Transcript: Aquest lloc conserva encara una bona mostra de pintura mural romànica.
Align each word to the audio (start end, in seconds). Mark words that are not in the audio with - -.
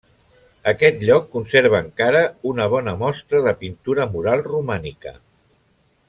Aquest 0.69 1.03
lloc 1.09 1.27
conserva 1.35 1.81
encara 1.87 2.23
una 2.53 2.67
bona 2.75 2.95
mostra 3.05 3.41
de 3.49 3.53
pintura 3.63 4.07
mural 4.17 4.43
romànica. 4.53 5.13